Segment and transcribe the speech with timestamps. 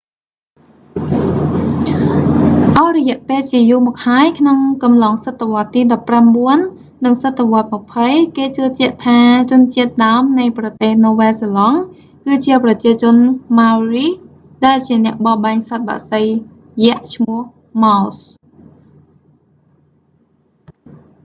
[2.77, 6.57] អស់រយៈពេលជាយូរមកហើយក្នុងកំឡុងសតវត្សទីដប់ប្រាំបួន
[7.05, 9.19] និងសតវត្សម្ភៃ គេជឿជាក់ថា
[9.51, 11.79] ជនជាតិដើមនៃប្រទេសនូវែលសេឡង់
[12.25, 13.15] គឺជាប្រជាជន
[13.57, 14.07] maori
[14.65, 16.21] ដែលជាអ្នកបរបាញ់សត្វបក្សី
[16.83, 17.41] យក្សឈ្មោះ
[17.81, 18.17] moas